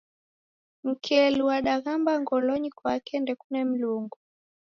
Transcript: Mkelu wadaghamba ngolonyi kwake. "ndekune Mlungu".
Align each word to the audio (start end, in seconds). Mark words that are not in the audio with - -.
Mkelu 0.87 1.41
wadaghamba 1.49 2.11
ngolonyi 2.21 2.69
kwake. 2.77 3.13
"ndekune 3.19 3.59
Mlungu". 3.69 4.17